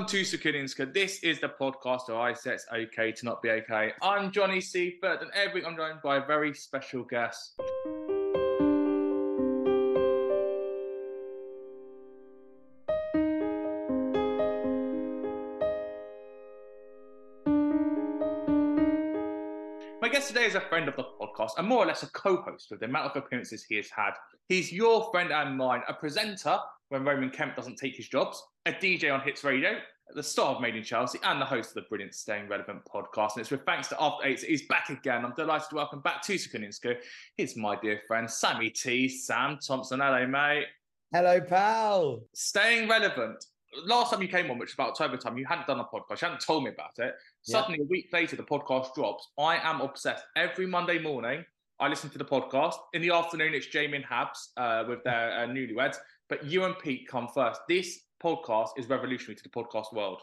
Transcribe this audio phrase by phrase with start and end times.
[0.00, 0.86] Welcome to Securely Insecure.
[0.86, 3.92] This is the podcast where I say it's okay to not be okay.
[4.00, 7.60] I'm Johnny Seifert, and every week I'm joined by a very special guest.
[20.00, 22.70] My guest today is a friend of the podcast and more or less a co-host
[22.70, 24.12] with the amount of appearances he has had.
[24.48, 26.58] He's your friend and mine, a presenter
[26.90, 29.78] when Roman Kemp doesn't take his jobs, a DJ on Hits Radio,
[30.12, 33.34] the star of Made in Chelsea, and the host of the brilliant Staying Relevant podcast.
[33.34, 35.24] And it's with thanks to After Eight, he's back again.
[35.24, 36.96] I'm delighted to welcome back to Securely Insecure.
[37.36, 40.00] He's my dear friend, Sammy T, Sam Thompson.
[40.00, 40.66] Hello, mate.
[41.12, 42.22] Hello, pal.
[42.34, 43.44] Staying relevant.
[43.84, 46.22] Last time you came on, which was about October time, you hadn't done a podcast.
[46.22, 47.14] You hadn't told me about it.
[47.44, 47.60] Yeah.
[47.60, 49.28] Suddenly, a week later, the podcast drops.
[49.38, 50.24] I am obsessed.
[50.34, 51.44] Every Monday morning,
[51.78, 52.74] I listen to the podcast.
[52.94, 55.96] In the afternoon, it's Jamie and Habs uh, with their uh, newlyweds.
[56.30, 57.60] But you and Pete come first.
[57.68, 60.22] This podcast is revolutionary to the podcast world.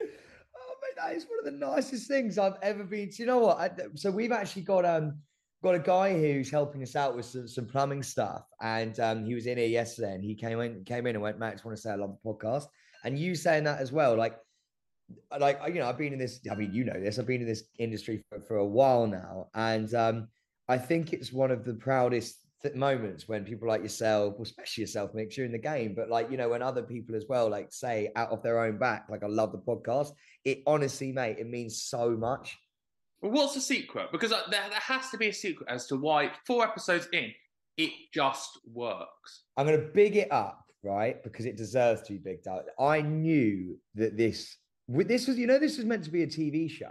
[0.00, 3.10] Oh, mate, that is one of the nicest things I've ever been.
[3.10, 3.16] to.
[3.18, 3.58] you know what?
[3.58, 5.18] I, so we've actually got um
[5.64, 9.34] got a guy who's helping us out with some, some plumbing stuff, and um he
[9.34, 11.82] was in here yesterday, and he came in came in and went, Max, want to
[11.82, 12.66] say I love the podcast,
[13.04, 14.38] and you saying that as well, like.
[15.38, 16.40] Like you know, I've been in this.
[16.50, 17.18] I mean, you know this.
[17.18, 20.28] I've been in this industry for, for a while now, and um,
[20.68, 24.82] I think it's one of the proudest th- moments when people like yourself, well, especially
[24.82, 25.94] yourself, makes you in the game.
[25.94, 28.78] But like you know, when other people as well, like say out of their own
[28.78, 30.10] back, like I love the podcast.
[30.44, 32.58] It honestly, mate, it means so much.
[33.22, 34.10] Well, what's the secret?
[34.10, 37.30] Because uh, there, there has to be a secret as to why four episodes in,
[37.76, 39.44] it just works.
[39.56, 41.22] I'm going to big it up, right?
[41.22, 42.66] Because it deserves to be bigged up.
[42.80, 44.56] I knew that this,
[44.88, 46.90] this was, you know, this was meant to be a TV show.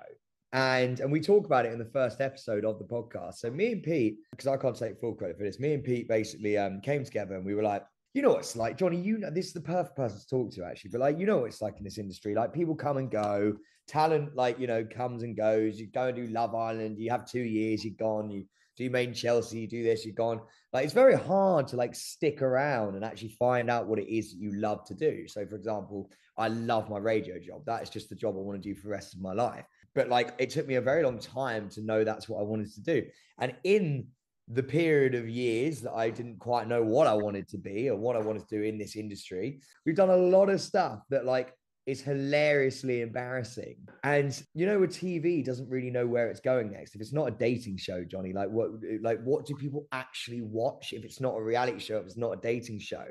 [0.54, 3.36] And and we talk about it in the first episode of the podcast.
[3.36, 6.08] So me and Pete, because I can't take full credit for this, me and Pete
[6.08, 8.98] basically um, came together and we were like, you know what it's like, Johnny.
[8.98, 11.38] You know this is the perfect person to talk to actually, but like you know
[11.38, 12.36] what it's like in this industry.
[12.36, 13.56] Like people come and go,
[13.88, 15.80] talent like you know comes and goes.
[15.80, 18.30] You go and do Love Island, you have two years, you're gone.
[18.30, 18.46] You
[18.78, 20.42] do Made in Chelsea, you do this, you're gone.
[20.74, 24.32] Like it's very hard to like stick around and actually find out what it is
[24.32, 25.28] that you love to do.
[25.28, 27.66] So, for example, I love my radio job.
[27.66, 29.66] That is just the job I want to do for the rest of my life.
[29.94, 32.74] But like it took me a very long time to know that's what I wanted
[32.74, 33.06] to do.
[33.40, 34.08] And in
[34.48, 37.96] the period of years that I didn't quite know what I wanted to be or
[37.96, 41.26] what I wanted to do in this industry, we've done a lot of stuff that
[41.26, 41.54] like
[41.92, 43.76] is hilariously embarrassing.
[44.04, 46.96] And you know, with TV doesn't really know where it's going next.
[46.96, 48.70] If it's not a dating show, Johnny, like what
[49.02, 52.32] like what do people actually watch if it's not a reality show, if it's not
[52.32, 53.06] a dating show?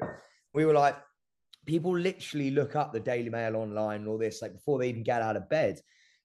[0.55, 0.97] We were like,
[1.67, 5.03] people literally look up the Daily Mail online and all this, like before they even
[5.03, 5.81] get out of bed.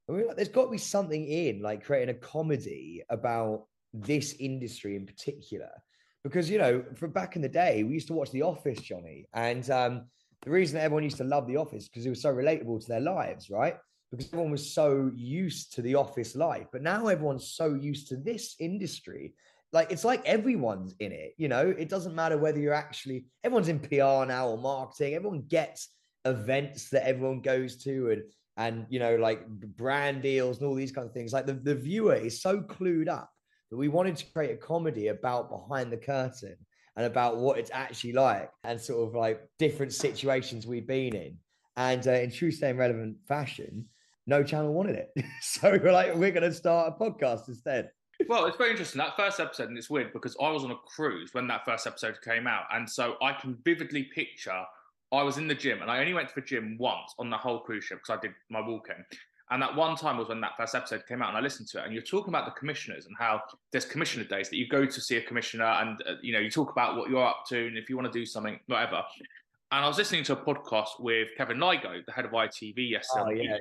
[0.07, 3.66] And we were like, there's got to be something in like creating a comedy about
[3.93, 5.69] this industry in particular.
[6.23, 9.27] Because you know, from back in the day, we used to watch The Office, Johnny,
[9.33, 10.05] and um,
[10.45, 13.02] the reason everyone used to love The Office because it was so relatable to their
[13.02, 13.75] lives, right?
[14.11, 18.16] Because everyone was so used to the office life, but now everyone's so used to
[18.16, 19.34] this industry.
[19.73, 21.73] Like it's like everyone's in it, you know.
[21.78, 25.16] It doesn't matter whether you're actually everyone's in PR now or marketing.
[25.16, 25.90] Everyone gets
[26.23, 28.23] events that everyone goes to and
[28.58, 31.34] and you know like brand deals and all these kind of things.
[31.34, 33.29] Like the, the viewer is so clued up
[33.72, 36.55] that we wanted to create a comedy about behind the curtain
[36.96, 41.38] and about what it's actually like and sort of like different situations we've been in.
[41.78, 43.86] And uh, in true staying relevant fashion,
[44.28, 45.26] no channel wanted it.
[45.42, 47.92] so we're like, we're going to start a podcast instead.
[48.30, 49.00] Well, it's very interesting.
[49.00, 51.86] That first episode, and it's weird because I was on a cruise when that first
[51.86, 52.64] episode came out.
[52.74, 54.64] And so I can vividly picture
[55.12, 57.38] I was in the gym and I only went to the gym once on the
[57.38, 59.03] whole cruise ship because I did my walking.
[59.52, 61.80] And that one time was when that first episode came out, and I listened to
[61.80, 61.86] it.
[61.86, 65.02] And you're talking about the commissioners and how there's commissioner days that you go to
[65.02, 67.78] see a commissioner, and uh, you know you talk about what you're up to, and
[67.78, 69.03] if you want to do something, whatever.
[69.72, 73.24] And I was listening to a podcast with Kevin Lygo, the head of ITV, yesterday.
[73.26, 73.58] Oh, yeah.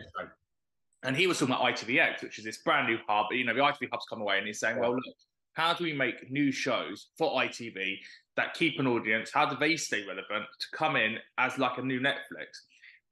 [1.02, 3.26] And he was talking about ITVX, which is this brand new hub.
[3.28, 4.82] But you know, the ITV hub's come away, and he's saying, Yeah.
[4.82, 5.04] well, look,
[5.52, 7.98] how do we make new shows for ITV
[8.36, 9.30] that keep an audience?
[9.32, 12.46] How do they stay relevant to come in as like a new Netflix?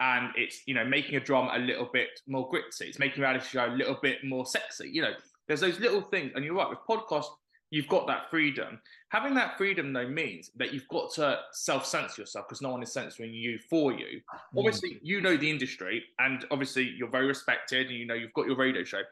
[0.02, 2.86] And it's you know making a drama a little bit more gritty.
[2.86, 4.90] It's making a reality show a little bit more sexy.
[4.90, 5.12] You know,
[5.46, 7.26] there's those little things, and you're right with podcasts.
[7.70, 8.80] You've got that freedom.
[9.10, 12.92] Having that freedom though means that you've got to self-censor yourself because no one is
[12.92, 14.20] censoring you for you.
[14.54, 14.58] Mm.
[14.58, 18.46] Obviously, you know the industry, and obviously you're very respected, and you know you've got
[18.46, 19.02] your radio show.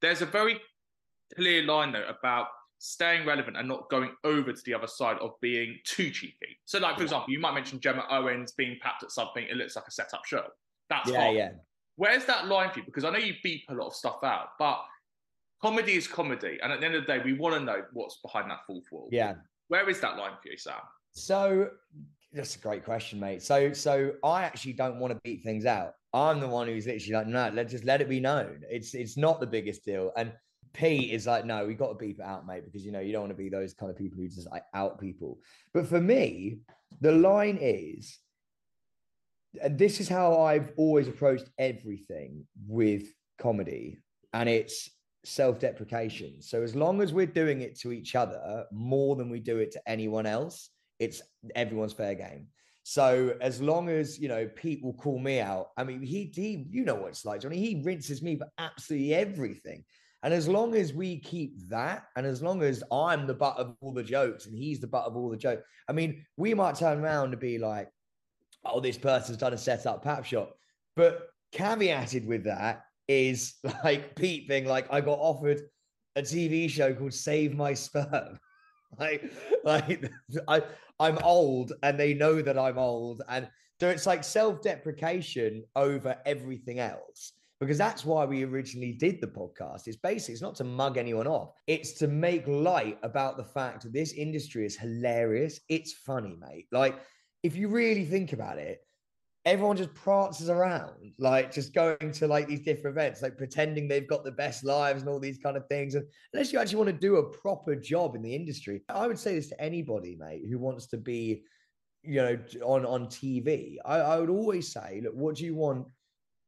[0.00, 0.58] There's a very
[1.36, 2.46] clear line though about
[2.80, 6.58] staying relevant and not going over to the other side of being too cheeky.
[6.64, 9.44] So, like for example, you might mention Gemma Owens being papped at something.
[9.48, 10.44] It looks like a set-up show.
[10.88, 11.36] That's Yeah, fine.
[11.36, 11.50] yeah.
[11.96, 12.86] Where's that line for you?
[12.86, 14.82] Because I know you beep a lot of stuff out, but
[15.62, 18.16] comedy is comedy, and at the end of the day, we want to know what's
[18.22, 19.08] behind that fourth wall.
[19.12, 19.34] Yeah.
[19.68, 20.80] Where is that line for you, Sam?
[21.12, 21.68] So
[22.32, 23.42] that's a great question, mate.
[23.42, 25.94] So so I actually don't want to beat things out.
[26.14, 28.62] I'm the one who's literally like, no, let's just let it be known.
[28.70, 30.12] It's it's not the biggest deal.
[30.16, 30.32] And
[30.72, 33.12] Pete is like, no, we got to beep it out, mate, because you know you
[33.12, 35.38] don't want to be those kind of people who just like out people.
[35.74, 36.58] But for me,
[37.00, 38.18] the line is,
[39.62, 43.04] and this is how I've always approached everything with
[43.38, 43.98] comedy,
[44.32, 44.90] and it's
[45.24, 46.40] self-deprecation.
[46.40, 49.72] So as long as we're doing it to each other more than we do it
[49.72, 51.20] to anyone else, it's
[51.54, 52.46] everyone's fair game.
[52.82, 56.66] So as long as you know Pete will call me out, I mean he he
[56.70, 57.58] you know what it's like, Johnny.
[57.58, 59.84] He rinses me for absolutely everything.
[60.22, 63.74] And as long as we keep that, and as long as I'm the butt of
[63.80, 66.74] all the jokes and he's the butt of all the jokes, I mean, we might
[66.74, 67.88] turn around and be like,
[68.64, 70.50] oh, this person's done a setup pap shot.
[70.94, 75.62] But caveated with that is like Pete being like, I got offered
[76.16, 78.38] a TV show called Save My Sperm.
[78.98, 79.32] like,
[79.64, 80.10] like
[80.48, 80.62] I,
[80.98, 83.22] I'm old and they know that I'm old.
[83.28, 83.48] And
[83.80, 87.32] so it's like self-deprecation over everything else.
[87.60, 89.86] Because that's why we originally did the podcast.
[89.86, 91.52] It's basically it's not to mug anyone off.
[91.66, 95.60] It's to make light about the fact that this industry is hilarious.
[95.68, 96.66] It's funny, mate.
[96.72, 96.98] Like
[97.42, 98.80] if you really think about it,
[99.44, 104.08] everyone just prances around, like just going to like these different events, like pretending they've
[104.08, 105.94] got the best lives and all these kind of things.
[105.94, 109.18] And unless you actually want to do a proper job in the industry, I would
[109.18, 111.44] say this to anybody, mate, who wants to be,
[112.02, 113.76] you know, on on TV.
[113.84, 115.86] I, I would always say, look, what do you want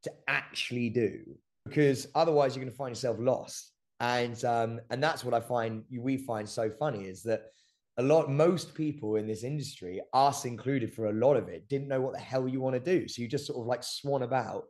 [0.02, 1.20] to actually do?
[1.64, 3.70] Because otherwise, you're going to find yourself lost.
[4.00, 7.52] And um, and that's what I find we find so funny is that
[7.98, 11.88] a lot most people in this industry us included for a lot of it didn't
[11.88, 14.22] know what the hell you want to do so you just sort of like swan
[14.22, 14.64] about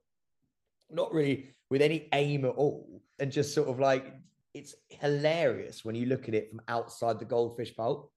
[0.90, 4.12] not really with any aim at all and just sort of like
[4.54, 8.11] it's hilarious when you look at it from outside the goldfish bowl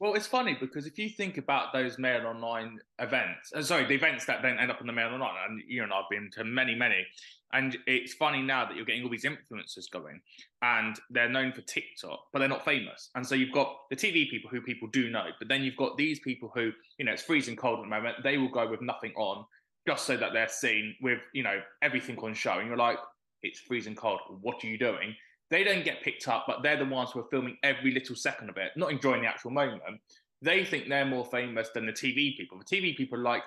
[0.00, 3.94] Well, it's funny because if you think about those Mail Online events, uh, sorry, the
[3.94, 6.44] events that then end up in the Mail Online, and you and I've been to
[6.44, 7.06] many, many,
[7.52, 10.18] and it's funny now that you're getting all these influencers going,
[10.62, 13.10] and they're known for TikTok, but they're not famous.
[13.14, 15.98] And so you've got the TV people who people do know, but then you've got
[15.98, 18.16] these people who, you know, it's freezing cold at the moment.
[18.22, 19.44] They will go with nothing on
[19.86, 22.58] just so that they're seen with, you know, everything on show.
[22.58, 22.98] And you're like,
[23.42, 24.20] it's freezing cold.
[24.40, 25.14] What are you doing?
[25.50, 28.50] They don't get picked up, but they're the ones who are filming every little second
[28.50, 30.00] of it, not enjoying the actual moment.
[30.42, 32.58] They think they're more famous than the TV people.
[32.58, 33.42] The TV people like,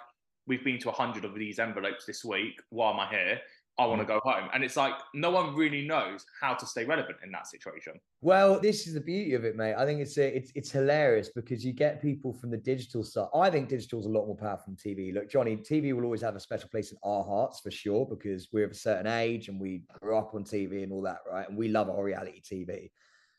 [0.45, 2.55] we've been to 100 of these envelopes this week.
[2.69, 3.41] Why am I here?
[3.79, 4.09] I want to mm.
[4.09, 4.49] go home.
[4.53, 7.93] And it's like, no one really knows how to stay relevant in that situation.
[8.21, 9.73] Well, this is the beauty of it, mate.
[9.75, 13.27] I think it's a, it's it's hilarious because you get people from the digital side.
[13.33, 15.13] I think digital is a lot more powerful than TV.
[15.13, 18.49] Look, Johnny, TV will always have a special place in our hearts for sure because
[18.51, 21.49] we're of a certain age and we grew up on TV and all that, right?
[21.49, 22.91] And we love our reality TV.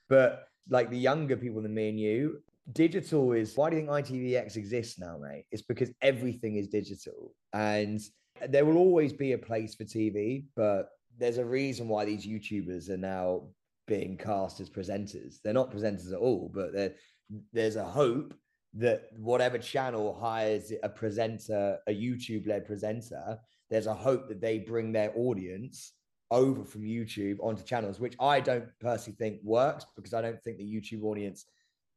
[0.08, 3.90] But like the younger people than me and you, digital is why do you think
[3.90, 5.44] ITVX exists now, mate?
[5.50, 7.34] It's because everything is digital.
[7.52, 8.00] And
[8.48, 12.88] there will always be a place for TV, but there's a reason why these YouTubers
[12.90, 13.42] are now
[13.86, 15.36] being cast as presenters.
[15.42, 16.72] They're not presenters at all, but
[17.52, 18.34] there's a hope
[18.74, 23.38] that whatever channel hires a presenter, a YouTube led presenter,
[23.70, 25.92] there's a hope that they bring their audience
[26.30, 30.58] over from YouTube onto channels, which I don't personally think works because I don't think
[30.58, 31.44] the YouTube audience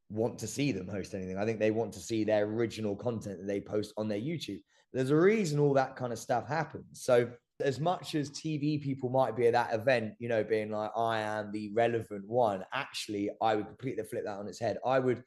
[0.10, 1.38] want to see them host anything.
[1.38, 4.62] I think they want to see their original content that they post on their YouTube.
[4.94, 7.04] There's a reason all that kind of stuff happens.
[7.04, 7.30] So
[7.62, 11.20] as much as TV people might be at that event, you know, being like, I
[11.20, 14.78] am the relevant one, actually, I would completely flip that on its head.
[14.86, 15.24] I would,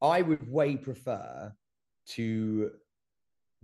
[0.00, 1.52] I would way prefer
[2.08, 2.70] to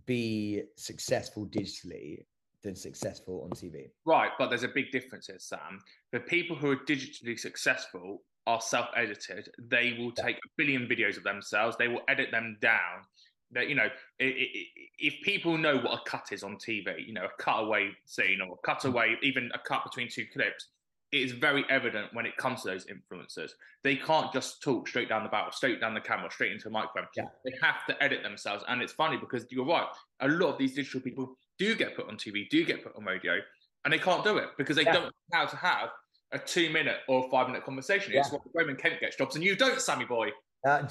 [0.07, 2.25] be successful digitally
[2.63, 3.91] than successful on TV.
[4.05, 5.81] Right, but there's a big difference here, Sam.
[6.13, 9.50] The people who are digitally successful are self-edited.
[9.59, 11.76] They will take a billion videos of themselves.
[11.76, 13.05] They will edit them down.
[13.52, 13.88] That you know,
[14.19, 18.57] if people know what a cut is on TV, you know, a cutaway scene or
[18.57, 20.69] a cutaway, even a cut between two clips,
[21.12, 23.50] it is very evident when it comes to those influencers.
[23.85, 26.71] They can't just talk straight down the barrel, straight down the camera, straight into a
[26.71, 27.09] microphone.
[27.17, 27.25] Yeah.
[27.45, 28.64] They have to edit themselves.
[28.69, 29.87] And it's funny because you're right.
[30.21, 33.05] A lot of these digital people do get put on TV, do get put on
[33.05, 33.38] radio,
[33.85, 34.93] and they can't do it because they yeah.
[34.93, 35.88] don't know how to have
[36.33, 38.13] a two minute or five minute conversation.
[38.13, 38.21] Yeah.
[38.21, 40.31] It's what Roman Kemp gets jobs, and you don't, Sammy boy.
[40.67, 40.83] Uh,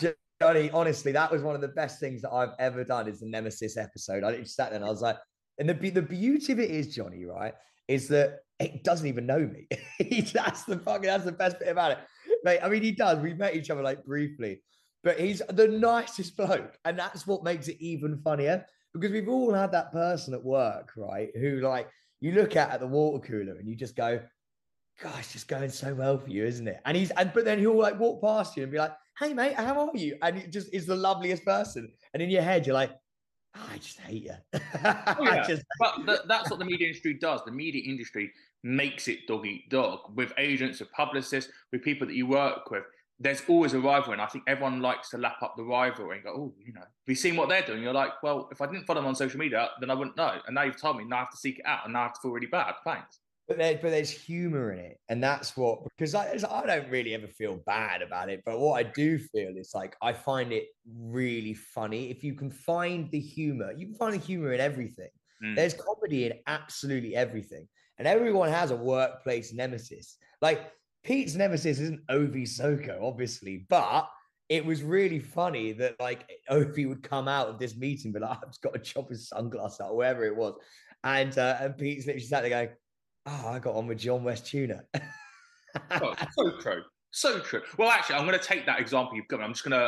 [0.41, 3.07] Johnny, honestly, that was one of the best things that I've ever done.
[3.07, 4.23] Is the Nemesis episode.
[4.23, 5.17] I just sat there and I was like,
[5.57, 7.53] and the the beauty of it is, Johnny, right,
[7.87, 9.67] is that it doesn't even know me.
[10.33, 11.99] that's the fucking that's the best bit about it,
[12.43, 12.59] mate.
[12.61, 13.19] I mean, he does.
[13.19, 14.61] We met each other like briefly,
[15.03, 19.53] but he's the nicest bloke, and that's what makes it even funnier because we've all
[19.53, 21.87] had that person at work, right, who like
[22.19, 24.19] you look at at the water cooler and you just go,
[25.01, 27.77] "Gosh, just going so well for you, isn't it?" And he's and but then he'll
[27.77, 30.73] like walk past you and be like, "Hey, mate, how are you?" And he just
[30.73, 32.91] is the loveliest person, and in your head you're like,
[33.57, 34.35] oh, I just hate you.
[34.53, 34.59] oh,
[35.23, 35.47] yeah.
[35.47, 35.63] just...
[36.05, 37.41] But that's what the media industry does.
[37.45, 38.31] The media industry
[38.63, 42.83] makes it dog eat dog with agents, with publicists, with people that you work with.
[43.19, 46.23] There's always a rivalry, and I think everyone likes to lap up the rivalry and
[46.23, 48.67] go, "Oh, you know, have you seen what they're doing?" You're like, "Well, if I
[48.67, 51.03] didn't follow them on social media, then I wouldn't know." And now you've told me,
[51.03, 52.75] now I have to seek it out, and now I have to feel really bad.
[52.83, 53.19] Thanks.
[53.47, 57.13] But, there, but there's humor in it, and that's what because I, I don't really
[57.13, 58.41] ever feel bad about it.
[58.45, 62.11] But what I do feel is like I find it really funny.
[62.11, 65.09] If you can find the humor, you can find the humor in everything.
[65.41, 65.55] Mm.
[65.55, 70.17] There's comedy in absolutely everything and everyone has a workplace nemesis.
[70.41, 70.71] Like
[71.03, 74.07] Pete's nemesis isn't Ovi Soko, obviously, but
[74.49, 78.37] it was really funny that like Ovi would come out of this meeting, but like,
[78.37, 80.55] I've just got to chop his sunglasses out, wherever it was.
[81.03, 82.69] And uh, and Pete's literally sat there going,
[83.27, 84.83] Oh, I got on with John West Tuna.
[85.91, 86.81] oh, so true.
[87.11, 87.61] So true.
[87.77, 89.43] Well, actually, I'm going to take that example you've given.
[89.43, 89.79] I'm just going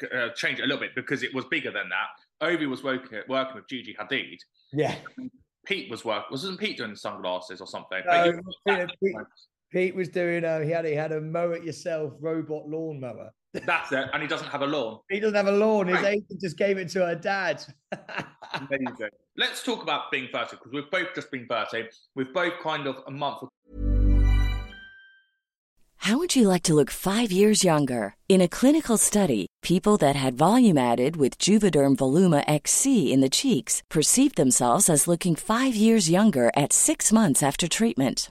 [0.00, 2.46] to uh, change it a little bit because it was bigger than that.
[2.46, 4.38] Ovi was working, working with Gigi Hadid.
[4.72, 4.94] Yeah.
[5.66, 6.30] Pete was work.
[6.30, 8.02] Wasn't Pete doing sunglasses or something?
[8.06, 9.16] No, Pete, Pete,
[9.72, 10.44] Pete, was doing.
[10.44, 13.30] Uh, he had he had a mow it yourself robot lawn mower.
[13.52, 15.00] That's it, and he doesn't have a lawn.
[15.10, 15.88] He doesn't have a lawn.
[15.88, 16.18] His right.
[16.18, 17.64] agent just gave it to her dad.
[18.56, 19.10] Amazing.
[19.36, 21.88] Let's talk about being 30 because we've both just been 30.
[22.14, 23.42] We've both kind of a month.
[26.06, 28.14] How would you like to look five years younger?
[28.28, 33.28] In a clinical study, people that had volume added with Juvederm Voluma XC in the
[33.28, 38.30] cheeks perceived themselves as looking five years younger at six months after treatment.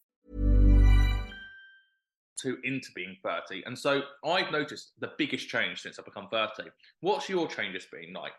[2.43, 3.63] To into being 30.
[3.65, 6.69] And so I've noticed the biggest change since I've become 30.
[7.01, 8.33] What's your changes been like?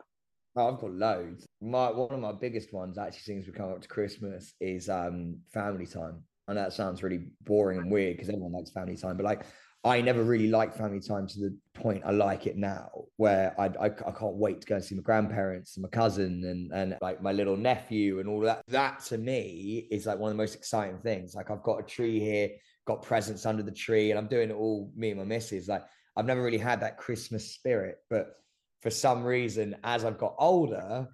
[0.56, 1.46] Oh, I've got loads.
[1.60, 5.38] My one of my biggest ones actually since we come up to Christmas is um
[5.52, 6.22] family time.
[6.48, 9.44] And that sounds really boring and weird because everyone likes family time, but like
[9.84, 13.66] I never really liked family time to the point I like it now, where I,
[13.80, 16.98] I, I can't wait to go and see my grandparents and my cousin and and
[17.00, 18.62] like my little nephew and all that.
[18.68, 21.34] That to me is like one of the most exciting things.
[21.34, 22.50] Like I've got a tree here,
[22.86, 25.68] got presents under the tree, and I'm doing it all me and my missus.
[25.68, 25.82] Like
[26.16, 28.34] I've never really had that Christmas spirit, but
[28.80, 31.08] for some reason, as I've got older,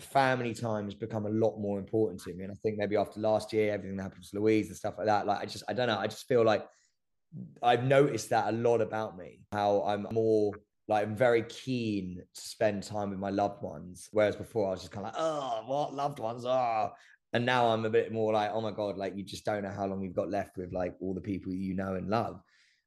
[0.00, 2.44] family time has become a lot more important to me.
[2.44, 5.06] And I think maybe after last year, everything that happened to Louise and stuff like
[5.06, 6.66] that, like I just I don't know, I just feel like
[7.62, 10.52] I've noticed that a lot about me, how I'm more
[10.86, 14.08] like I'm very keen to spend time with my loved ones.
[14.12, 16.92] Whereas before I was just kind of like, oh, what loved ones are.
[17.34, 19.70] And now I'm a bit more like, oh my God, like you just don't know
[19.70, 22.40] how long you've got left with like all the people you know and love.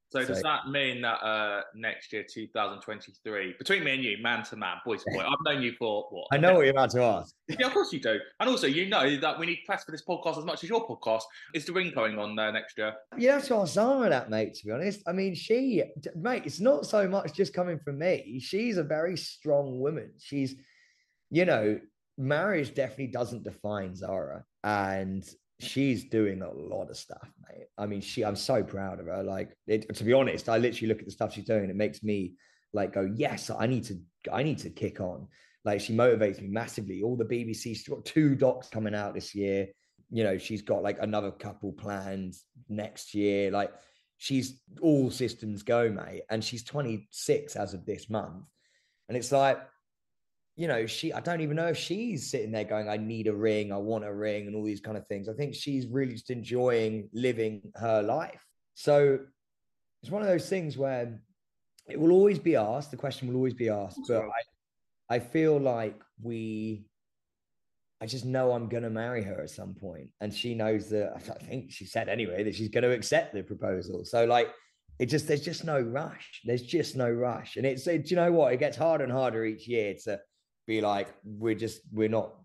[0.09, 4.41] So, so does that mean that uh, next year, 2023, between me and you, man
[4.45, 6.27] to man, boy to boy, I've known you for what?
[6.31, 7.35] I know what you're about to ask.
[7.59, 8.17] Yeah, of course you do.
[8.39, 10.87] And also, you know that we need press for this podcast as much as your
[10.87, 11.23] podcast.
[11.53, 12.93] Is the ring going on there next year?
[13.17, 15.01] You have to ask Zara that, mate, to be honest.
[15.05, 15.83] I mean, she,
[16.15, 18.39] mate, it's not so much just coming from me.
[18.41, 20.13] She's a very strong woman.
[20.19, 20.55] She's,
[21.29, 21.81] you know,
[22.17, 24.43] marriage definitely doesn't define Zara.
[24.63, 25.27] And
[25.59, 27.67] she's doing a lot of stuff, mate.
[27.77, 29.23] I mean, she, I'm so proud of her.
[29.23, 32.03] Like, it, to be honest, I literally look at the stuff she's doing, it makes
[32.03, 32.33] me
[32.73, 33.99] like go, yes, I need to,
[34.31, 35.27] I need to kick on.
[35.65, 37.01] Like, she motivates me massively.
[37.01, 39.67] All the BBC, she's got two docs coming out this year.
[40.11, 42.35] You know, she's got like another couple planned
[42.69, 43.51] next year.
[43.51, 43.71] Like,
[44.17, 46.23] she's all systems go, mate.
[46.29, 48.45] And she's 26 as of this month.
[49.09, 49.59] And it's like,
[50.57, 53.35] you know, she, I don't even know if she's sitting there going, I need a
[53.35, 55.29] ring, I want a ring, and all these kind of things.
[55.29, 58.43] I think she's really just enjoying living her life.
[58.73, 59.19] So
[60.01, 61.21] it's one of those things where
[61.87, 64.23] it will always be asked, the question will always be asked, but
[65.09, 66.87] I, I feel like we,
[68.01, 70.09] I just know I'm going to marry her at some point.
[70.21, 73.43] And she knows that, I think she said anyway, that she's going to accept the
[73.43, 74.05] proposal.
[74.05, 74.49] So, like,
[74.97, 76.41] it just, there's just no rush.
[76.45, 77.57] There's just no rush.
[77.57, 78.53] And it's, it, you know what?
[78.53, 80.19] It gets harder and harder each year to,
[80.67, 82.35] be like, we're just, we're not,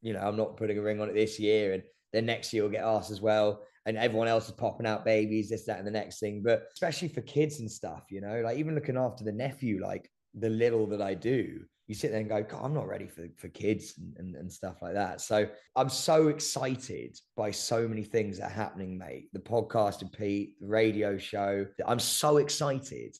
[0.00, 1.74] you know, I'm not putting a ring on it this year.
[1.74, 3.62] And then next year we'll get asked as well.
[3.84, 6.42] And everyone else is popping out babies, this, that, and the next thing.
[6.44, 10.08] But especially for kids and stuff, you know, like even looking after the nephew, like
[10.34, 13.48] the little that I do, you sit there and go, I'm not ready for, for
[13.48, 15.20] kids and, and, and, stuff like that.
[15.20, 19.28] So I'm so excited by so many things that are happening, mate.
[19.32, 21.66] The podcast and Pete, the radio show.
[21.84, 23.16] I'm so excited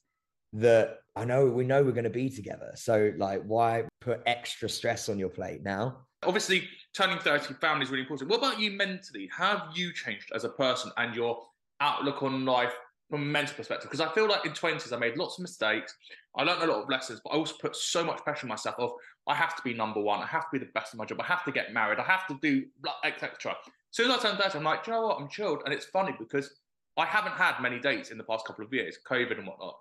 [0.55, 2.72] that I know we know we're going to be together.
[2.75, 5.98] So like, why put extra stress on your plate now?
[6.25, 8.31] Obviously, turning 30, family is really important.
[8.31, 9.29] What about you mentally?
[9.37, 11.42] Have you changed as a person and your
[11.81, 12.72] outlook on life
[13.11, 13.90] from a mental perspective?
[13.90, 15.94] Because I feel like in 20s, I made lots of mistakes.
[16.37, 18.77] I learned a lot of lessons, but I also put so much pressure on myself
[18.79, 18.92] of
[19.27, 20.20] I have to be number one.
[20.20, 21.20] I have to be the best in my job.
[21.20, 21.98] I have to get married.
[21.98, 22.64] I have to do
[23.05, 23.53] etc.
[23.53, 23.57] As
[23.90, 25.20] soon as I turned 30, I'm like, you know what?
[25.20, 25.62] I'm chilled.
[25.64, 26.61] And it's funny because
[26.96, 29.77] I haven't had many dates in the past couple of years, COVID and whatnot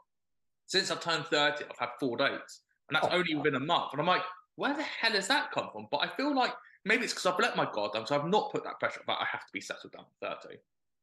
[0.71, 2.61] since I've turned 30, I've had four dates.
[2.87, 3.89] And that's oh, only within a month.
[3.91, 4.21] And I'm like,
[4.55, 5.89] where the hell has that come from?
[5.91, 6.53] But I feel like
[6.85, 8.07] maybe it's because I've let my guard down.
[8.07, 10.55] So I've not put that pressure, but I have to be settled down at 30.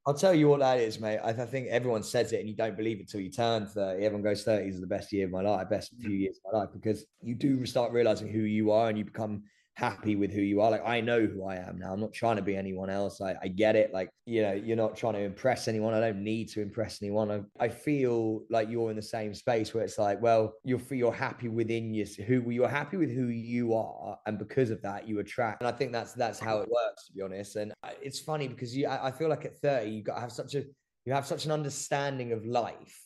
[0.06, 1.18] I'll tell you what that is, mate.
[1.22, 4.02] I, think everyone says it and you don't believe it till you turn 30.
[4.02, 6.20] Everyone goes 30 is the best year of my life, best few mm.
[6.20, 9.42] years of my life, because you do start realizing who you are and you become
[9.78, 10.72] happy with who you are.
[10.72, 11.92] Like I know who I am now.
[11.92, 13.20] I'm not trying to be anyone else.
[13.20, 13.92] I, I get it.
[13.94, 15.94] Like, you know, you're not trying to impress anyone.
[15.94, 17.30] I don't need to impress anyone.
[17.30, 21.12] I, I feel like you're in the same space where it's like, well, you're you're
[21.12, 24.18] happy within you who you're happy with who you are.
[24.26, 25.62] And because of that, you attract.
[25.62, 27.54] And I think that's that's how it works, to be honest.
[27.54, 30.32] And it's funny because you I, I feel like at 30, you got to have
[30.32, 30.64] such a
[31.04, 33.00] you have such an understanding of life.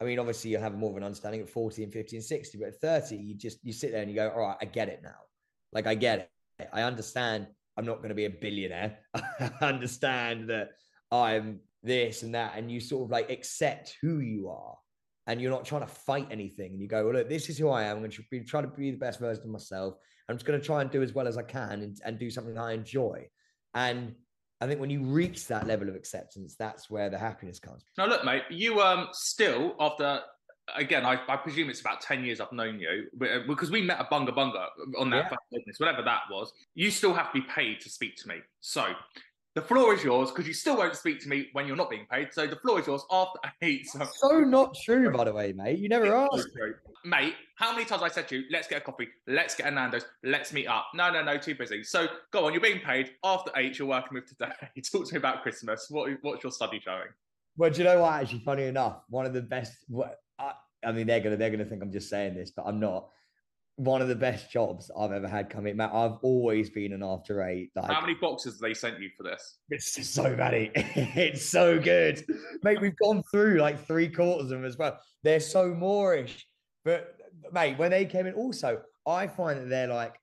[0.00, 2.58] I mean, obviously you have more of an understanding at 40 and 50 and 60,
[2.58, 4.88] but at 30, you just you sit there and you go, all right, I get
[4.88, 5.27] it now
[5.72, 6.68] like I get it.
[6.72, 8.98] I understand I'm not going to be a billionaire.
[9.14, 10.70] I understand that
[11.12, 12.54] I'm this and that.
[12.56, 14.76] And you sort of like accept who you are
[15.28, 16.72] and you're not trying to fight anything.
[16.72, 17.96] And you go, well, look, this is who I am.
[17.96, 19.94] I'm going to be, try to be the best version of myself.
[20.28, 22.30] I'm just going to try and do as well as I can and, and do
[22.30, 23.28] something I enjoy.
[23.74, 24.14] And
[24.60, 27.84] I think when you reach that level of acceptance, that's where the happiness comes.
[27.96, 30.20] Now, look, mate, you um still after
[30.76, 34.00] again, I, I, presume it's about 10 years I've known you uh, because we met
[34.00, 34.66] a bunga bunga
[34.98, 35.58] on that yeah.
[35.58, 36.52] business, whatever that was.
[36.74, 38.36] You still have to be paid to speak to me.
[38.60, 38.86] So
[39.54, 42.06] The floor is yours because you still won't speak to me when you're not being
[42.10, 42.32] paid.
[42.32, 43.88] So the floor is yours after eight.
[43.88, 45.78] So, So not true, by the way, mate.
[45.80, 46.48] You never asked.
[47.04, 49.70] Mate, how many times I said to you, let's get a coffee, let's get a
[49.70, 50.86] Nando's, let's meet up.
[50.94, 51.82] No, no, no, too busy.
[51.82, 54.52] So go on, you're being paid after eight, you're working with today.
[54.92, 55.86] Talk to me about Christmas.
[55.90, 57.08] What, what's your study showing?
[57.56, 58.12] Well, do you know what?
[58.12, 59.72] Actually, funny enough, one of the best.
[60.84, 63.08] I, mean, they're gonna they're gonna think I'm just saying this, but I'm not.
[63.76, 65.76] One of the best jobs I've ever had come in.
[65.76, 67.70] Matt, I've always been an after eight.
[67.76, 69.58] Like, How many boxes they sent you for this?
[69.70, 70.72] It's so many.
[70.74, 72.24] it's so good,
[72.64, 72.80] mate.
[72.80, 74.98] We've gone through like three quarters of them as well.
[75.22, 76.44] They're so Moorish,
[76.84, 77.14] but
[77.52, 80.14] mate, when they came in, also I find that they're like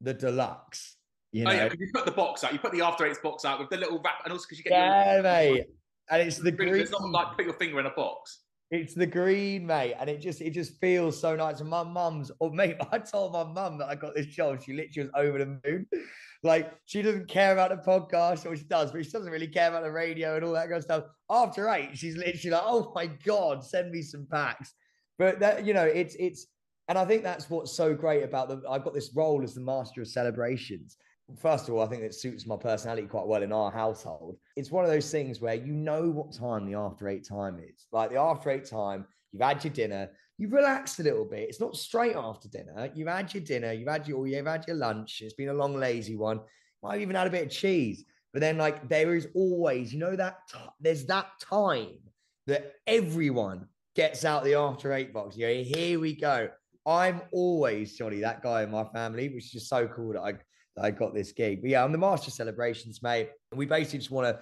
[0.00, 0.96] the deluxe.
[1.32, 2.52] You know, Oh yeah, you put the box out.
[2.52, 4.64] You put the after eights box out with the little wrap, and also because you
[4.64, 5.64] get yeah, your mate.
[6.10, 6.82] And it's the Really, green.
[6.82, 8.40] It's not like put your finger in a box.
[8.70, 11.60] It's the green, mate, and it just it just feels so nice.
[11.60, 14.62] And my mum's, or mate, I told my mum that I got this job.
[14.62, 15.86] She literally was over the moon.
[16.42, 19.68] Like she doesn't care about the podcast, or she does, but she doesn't really care
[19.68, 21.04] about the radio and all that kind of stuff.
[21.28, 24.72] After eight, she's literally like, "Oh my god, send me some packs."
[25.18, 26.46] But that you know, it's it's,
[26.88, 28.62] and I think that's what's so great about the.
[28.70, 30.96] I've got this role as the master of celebrations.
[31.38, 34.36] First of all, I think it suits my personality quite well in our household.
[34.56, 37.86] It's one of those things where you know what time the after eight time is.
[37.92, 41.48] Like the after eight time, you've had your dinner, you've relaxed a little bit.
[41.48, 42.90] It's not straight after dinner.
[42.94, 45.20] You've had your dinner, you've had your you've had your lunch.
[45.20, 46.40] It's been a long, lazy one.
[46.82, 48.04] Might have even had a bit of cheese.
[48.32, 51.98] But then, like, there is always, you know, that t- there's that time
[52.46, 53.66] that everyone
[53.96, 55.36] gets out the after eight box.
[55.36, 56.48] You know, here we go.
[56.86, 60.34] I'm always Johnny, that guy in my family, which is just so cool that I
[60.80, 61.60] I got this gig.
[61.62, 63.30] But yeah, I'm the master celebrations, mate.
[63.54, 64.40] We basically just want to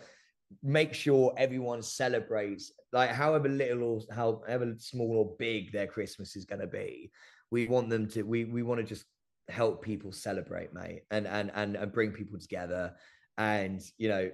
[0.62, 6.44] make sure everyone celebrates, like however little or however small or big their Christmas is
[6.44, 7.10] going to be.
[7.50, 8.22] We want them to.
[8.22, 9.04] We we want to just
[9.48, 12.94] help people celebrate, mate, and and and and bring people together.
[13.36, 14.30] And you know,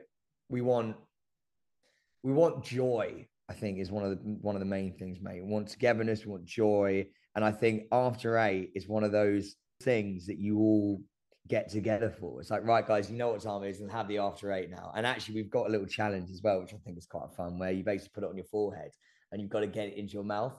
[0.49, 0.97] we want
[2.23, 3.27] we want joy.
[3.49, 5.43] I think is one of the one of the main things, mate.
[5.45, 6.25] We want togetherness.
[6.25, 7.07] We want joy.
[7.37, 11.03] And I think after eight is one of those things that you all
[11.49, 12.41] get together for.
[12.41, 14.71] It's like, right, guys, you know what time it is and have the after eight
[14.71, 14.93] now.
[14.97, 17.59] And actually, we've got a little challenge as well, which I think is quite fun,
[17.59, 18.93] where you basically put it on your forehead
[19.33, 20.55] and you've got to get it into your mouth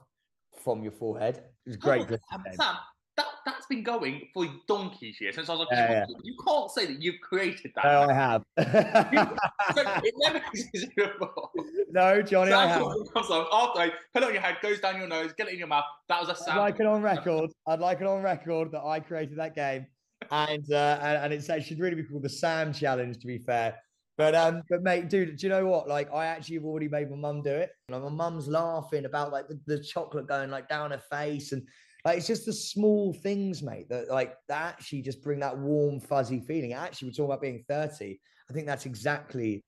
[0.63, 1.43] from your forehead.
[1.65, 2.01] It's great.
[2.01, 2.75] Um, Sam, Sam,
[3.17, 6.21] that, that's been going for donkey's years since I was a Yeah, child.
[6.23, 7.83] You can't say that you've created that.
[7.85, 8.43] No, I have.
[9.77, 11.49] It never existed before.
[11.89, 12.81] no, Johnny, I have.
[13.13, 15.53] Comes on after eight, put it on your head, goes down your nose, get it
[15.53, 15.85] in your mouth.
[16.09, 17.51] That was a I'd like it on record.
[17.67, 19.87] I'd like it on record that I created that game,
[20.31, 23.17] and uh, and, and it's, it should really be called the Sam Challenge.
[23.17, 23.75] To be fair,
[24.17, 25.87] but um, but mate, dude, do you know what?
[25.87, 27.71] Like, I actually have already made my mum do it.
[27.89, 31.61] Like, my mum's laughing about like the, the chocolate going like down her face, and
[32.05, 35.99] like it's just the small things, mate, that like that actually just bring that warm,
[35.99, 36.73] fuzzy feeling.
[36.73, 38.19] Actually, we're talking about being thirty.
[38.49, 39.63] I think that's exactly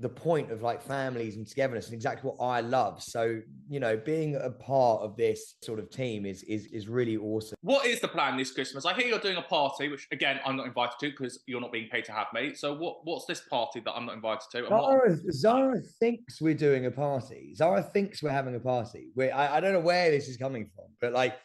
[0.00, 3.02] the point of like families and togetherness and exactly what I love.
[3.02, 7.18] So, you know, being a part of this sort of team is is is really
[7.18, 7.56] awesome.
[7.60, 8.86] What is the plan this Christmas?
[8.86, 11.70] I hear you're doing a party, which again I'm not invited to because you're not
[11.70, 12.54] being paid to have me.
[12.54, 14.58] So what what's this party that I'm not invited to?
[14.58, 17.54] And what- Zara, Zara thinks we're doing a party.
[17.54, 19.10] Zara thinks we're having a party.
[19.14, 21.36] We I, I don't know where this is coming from, but like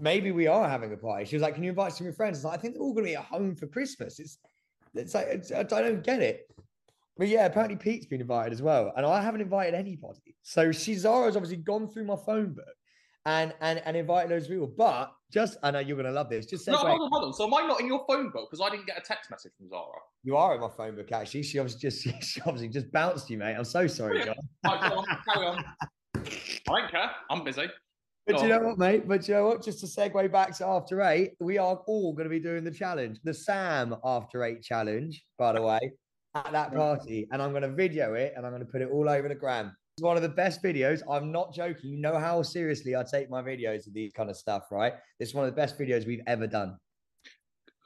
[0.00, 1.24] maybe we are having a party.
[1.24, 2.74] She was like, "Can you invite some of your friends?" I was like, "I think
[2.74, 4.38] they're all going to be at home for Christmas." It's
[4.94, 6.48] it's like it's, I don't get it.
[7.18, 10.36] But yeah, apparently Pete's been invited as well, and I haven't invited anybody.
[10.42, 12.66] So she Zara's obviously gone through my phone book
[13.24, 14.66] and and and invited those people.
[14.66, 16.46] But just I know you're going to love this.
[16.46, 17.32] Just no, hold on, hold on.
[17.32, 19.52] So am I not in your phone book because I didn't get a text message
[19.58, 19.98] from Zara?
[20.24, 21.42] You are in my phone book actually.
[21.42, 23.54] She obviously just she obviously just bounced you, mate.
[23.54, 24.36] I'm so sorry, John.
[24.64, 25.64] Right, go on, carry on.
[26.14, 27.10] I don't care.
[27.30, 27.66] I'm busy.
[28.26, 29.06] But you know what, mate?
[29.06, 29.62] But you know what?
[29.62, 32.72] Just to segue back to After Eight, we are all going to be doing the
[32.72, 35.78] challenge, the Sam After Eight challenge, by the way,
[36.44, 37.26] at that party.
[37.30, 39.34] And I'm going to video it and I'm going to put it all over the
[39.34, 39.76] gram.
[39.96, 41.00] It's one of the best videos.
[41.10, 41.90] I'm not joking.
[41.90, 44.94] You know how seriously I take my videos of these kind of stuff, right?
[45.20, 46.76] It's one of the best videos we've ever done.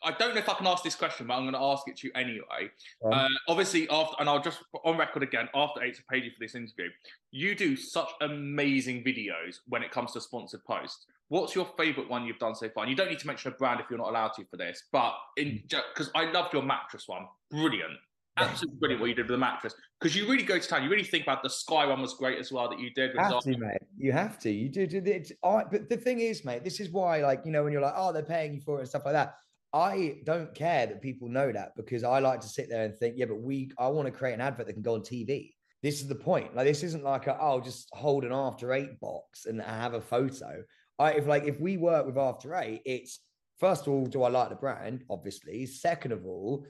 [0.03, 1.99] I don't know if I can ask this question, but I'm going to ask it
[1.99, 2.71] to you anyway.
[3.05, 5.49] Uh, obviously, after and I'll just put on record again.
[5.55, 6.89] After to paid you for this interview.
[7.33, 11.05] You do such amazing videos when it comes to sponsored posts.
[11.29, 12.85] What's your favorite one you've done so far?
[12.85, 14.83] And you don't need to mention a brand if you're not allowed to for this,
[14.91, 15.79] but in Hmm.
[15.95, 17.93] because I loved your mattress one, brilliant,
[18.41, 19.75] absolutely brilliant what you did with the mattress.
[20.01, 20.83] Because you really go to town.
[20.83, 23.13] You really think about the Sky one was great as well that you did.
[23.15, 23.79] You With have to, mate.
[23.97, 24.51] You have to.
[24.51, 24.87] You do.
[24.87, 27.73] do it's, I, but the thing is, mate, this is why, like, you know, when
[27.73, 29.35] you're like, oh, they're paying you for it and stuff like that.
[29.73, 33.15] I don't care that people know that because I like to sit there and think,
[33.17, 35.53] yeah, but we, I want to create an advert that can go on TV.
[35.83, 36.57] This is the point.
[36.57, 40.01] Like, this isn't like, a, oh, just hold an After Eight box and have a
[40.01, 40.63] photo.
[40.99, 43.21] I, if like, if we work with After Eight, it's
[43.61, 45.05] first of all, do I like the brand?
[45.09, 45.67] Obviously.
[45.67, 46.67] Second of all,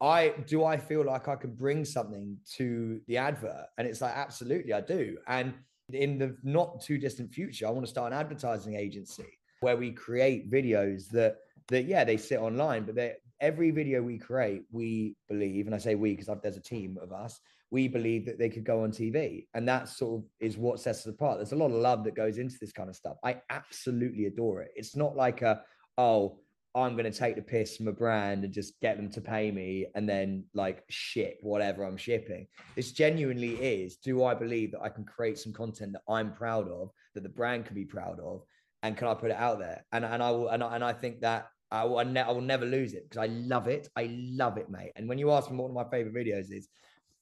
[0.00, 3.66] I do I feel like I can bring something to the advert?
[3.78, 5.16] And it's like, absolutely, I do.
[5.26, 5.54] And
[5.92, 9.92] in the not too distant future, I want to start an advertising agency where we
[9.92, 11.36] create videos that
[11.68, 15.78] that yeah, they sit online, but they every video we create, we believe, and I
[15.78, 18.90] say we because there's a team of us, we believe that they could go on
[18.90, 19.46] TV.
[19.54, 21.38] And that sort of is what sets us apart.
[21.38, 23.16] There's a lot of love that goes into this kind of stuff.
[23.24, 24.70] I absolutely adore it.
[24.76, 25.62] It's not like a,
[25.98, 26.38] oh,
[26.76, 29.50] I'm going to take the piss from a brand and just get them to pay
[29.50, 32.46] me and then like ship whatever I'm shipping.
[32.74, 36.68] This genuinely is do I believe that I can create some content that I'm proud
[36.68, 38.42] of, that the brand can be proud of,
[38.82, 39.86] and can I put it out there?
[39.90, 42.30] And, and I will, and I, and I think that I will, I, ne- I
[42.30, 43.88] will never lose it because I love it.
[43.96, 44.92] I love it, mate.
[44.96, 46.68] And when you ask me what one of my favorite videos is,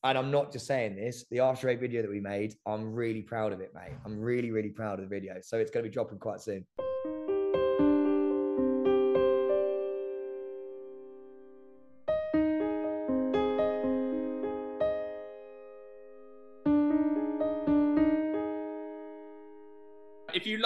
[0.02, 3.22] and I'm not just saying this, the After Eight video that we made, I'm really
[3.22, 3.94] proud of it, mate.
[4.04, 5.36] I'm really, really proud of the video.
[5.42, 6.66] So it's going to be dropping quite soon.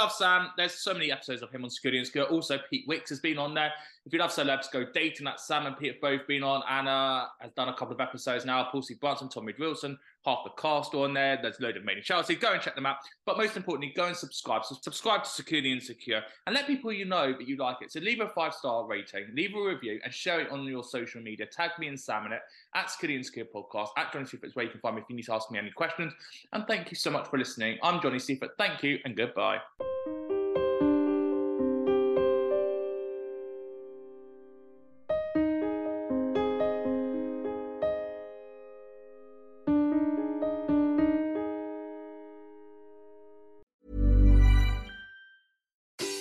[0.08, 2.22] Love Sam, there's so many episodes of him on Securely Insecure.
[2.22, 3.70] Also, Pete Wicks has been on there.
[4.06, 5.26] If you love celebs, go dating.
[5.26, 6.62] That Sam and Pete have both been on.
[6.66, 8.66] Anna has done a couple of episodes now.
[8.72, 8.94] Paul C.
[8.94, 11.38] Brunson, Tommy Wilson, half the cast on there.
[11.40, 12.34] There's a load of made in Chelsea.
[12.34, 12.96] Go and check them out.
[13.24, 14.64] But most importantly, go and subscribe.
[14.64, 17.92] So subscribe to Securely Insecure and let people you know that you like it.
[17.92, 21.22] So leave a five star rating, leave a review, and share it on your social
[21.22, 21.46] media.
[21.46, 22.40] Tag me and Sam in it
[22.74, 25.24] at Securely Insecure Podcast at Johnny Seifert where you can find me if you need
[25.24, 26.12] to ask me any questions.
[26.52, 27.78] And thank you so much for listening.
[27.82, 28.50] I'm Johnny Seifert.
[28.58, 29.58] Thank you and goodbye.